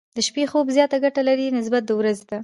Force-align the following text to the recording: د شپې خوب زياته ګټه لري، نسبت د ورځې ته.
د 0.15 0.17
شپې 0.27 0.43
خوب 0.51 0.65
زياته 0.75 0.97
ګټه 1.03 1.21
لري، 1.27 1.45
نسبت 1.57 1.81
د 1.85 1.91
ورځې 1.99 2.25
ته. 2.29 2.37